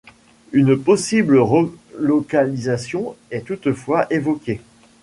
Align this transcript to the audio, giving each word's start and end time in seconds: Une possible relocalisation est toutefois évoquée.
Une 0.51 0.75
possible 0.81 1.37
relocalisation 1.37 3.15
est 3.29 3.45
toutefois 3.45 4.07
évoquée. 4.11 4.59